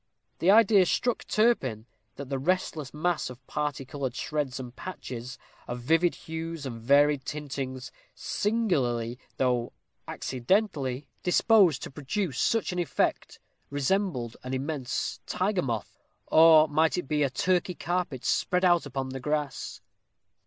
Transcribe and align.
The 0.39 0.49
idea 0.49 0.87
struck 0.87 1.27
Turpin 1.27 1.85
that 2.15 2.27
the 2.29 2.39
restless 2.39 2.91
mass 2.91 3.29
of 3.29 3.45
parti 3.45 3.85
colored 3.85 4.15
shreds 4.15 4.59
and 4.59 4.75
patches, 4.75 5.37
of 5.67 5.79
vivid 5.81 6.15
hues 6.15 6.65
and 6.65 6.81
varied 6.81 7.23
tintings, 7.23 7.91
singularly, 8.15 9.19
though 9.37 9.73
accidentally, 10.07 11.07
disposed 11.21 11.83
to 11.83 11.91
produce 11.91 12.39
such 12.39 12.71
an 12.71 12.79
effect, 12.79 13.37
resembled 13.69 14.37
an 14.41 14.55
immense 14.55 15.19
tiger 15.27 15.61
moth, 15.61 15.99
or 16.25 16.65
it 16.65 16.71
might 16.71 17.07
be 17.07 17.21
a 17.21 17.29
Turkey 17.29 17.75
carpet 17.75 18.25
spread 18.25 18.65
out 18.65 18.87
upon 18.87 19.09
the 19.09 19.19
grass! 19.19 19.81